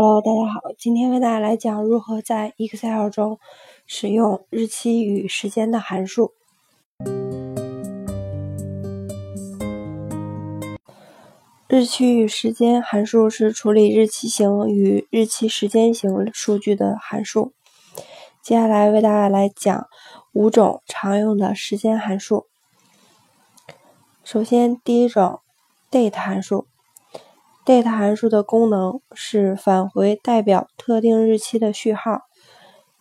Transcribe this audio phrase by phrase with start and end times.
[0.00, 3.40] Hello，大家好，今天为大家来讲如何在 Excel 中
[3.84, 6.34] 使用日期与时间的函数。
[11.66, 17.52] 日期与时间函数是处理日期型与日期时间型数据的函数。
[18.40, 19.88] 接下来为大家来讲
[20.32, 22.46] 五种常用的时间函数。
[24.22, 25.40] 首先，第一种
[25.90, 26.68] date 函数。
[27.68, 32.22] Date 函数的功能是返回代表特定日期的序号，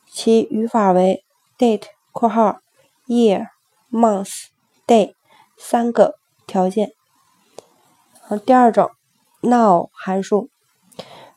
[0.09, 1.23] 其语法为
[1.57, 2.59] date（ 括号
[3.07, 3.47] year、
[3.89, 4.47] month、
[4.85, 5.13] day）
[5.57, 6.91] 三个条件。
[8.45, 8.91] 第二种
[9.39, 10.49] now 函数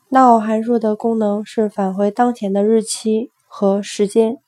[0.09, 4.39] ，now 函数的功能是返回当前的日期和时间，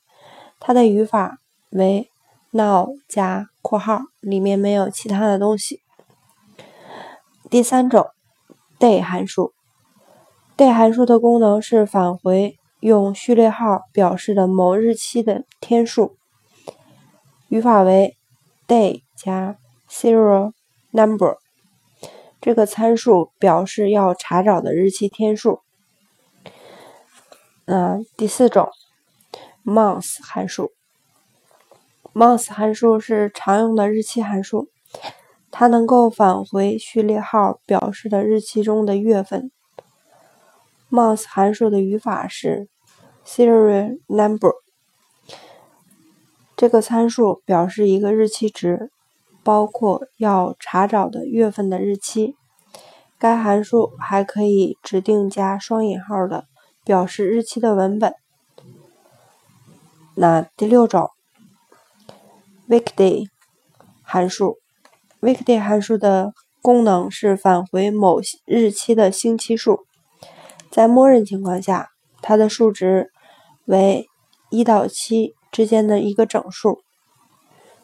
[0.60, 1.38] 它的语法
[1.70, 2.12] 为
[2.52, 5.80] now 加括号，里面没有其他的东西。
[7.50, 8.10] 第三种。
[8.84, 9.54] Day 函数
[10.58, 16.18] ，day 函数的功能是返回用序列号表示的某日期的天数，
[17.48, 18.18] 语法为
[18.68, 19.58] day 加
[19.90, 20.52] serial
[20.92, 21.38] number，
[22.42, 25.62] 这个参数表示要查找的日期天数。
[27.64, 28.70] 嗯，第四种
[29.64, 30.74] month 函数
[32.14, 34.73] ，month 函数是常用的日期函数。
[35.56, 39.52] 它能够返回序列号表示的日期中的月份。
[40.90, 42.68] month 函数的语法是
[43.24, 44.52] serial number，
[46.58, 48.90] 这个参数表示一个日期值，
[49.44, 52.36] 包括要查找的月份的日期。
[53.20, 56.46] 该函数还可以指定加双引号的
[56.84, 58.16] 表示日期的文本。
[60.16, 61.12] 那第六种
[62.68, 63.28] weekday
[64.02, 64.63] 函数。
[65.24, 69.86] Weekday 函数的功能是返回某日期的星期数，
[70.70, 71.92] 在默认情况下，
[72.22, 73.10] 它的数值
[73.64, 74.10] 为
[74.50, 76.82] 一到七之间的一个整数。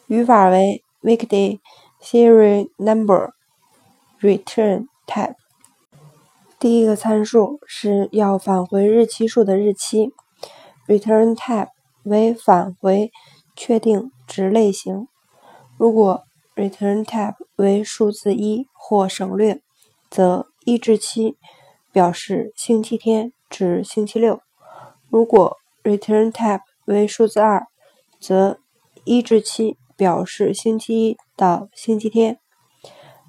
[0.06, 1.60] 语法为 weekday
[2.02, 3.30] serial number
[4.20, 5.36] return type。
[6.58, 10.12] 第一个参数是要返回日期数的日期
[10.86, 11.68] ，return type
[12.02, 13.10] 为返回
[13.56, 15.08] 确定值类型。
[15.78, 16.24] 如果
[16.54, 19.60] return type 为数字一或省略，
[20.10, 21.36] 则一至七
[21.92, 24.40] 表示星期天至星期六；
[25.08, 27.66] 如果 return type 为数字二，
[28.20, 28.58] 则
[29.04, 32.34] 一至七表示星期一到星期天；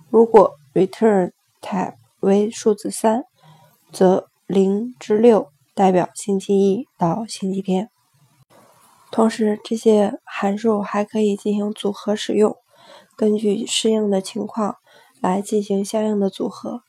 [0.10, 3.24] 如果 return type 为数字三，
[3.92, 7.90] 则零至六代表星期一到星期天。
[9.12, 12.56] 同时，这些函数还可以进行组合使用。
[13.22, 14.78] 根据适应的情况
[15.22, 16.82] 来进行相应的组合。